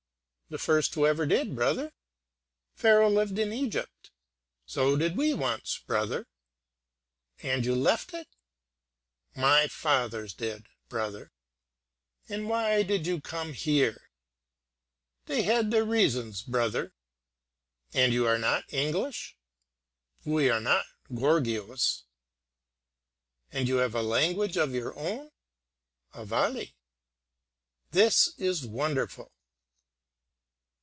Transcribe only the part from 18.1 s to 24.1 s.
you are not English?" "We are not gorgios." "And you have a